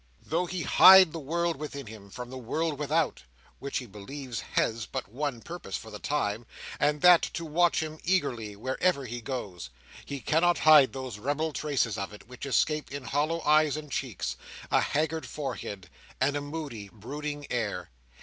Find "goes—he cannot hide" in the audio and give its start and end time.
9.21-10.93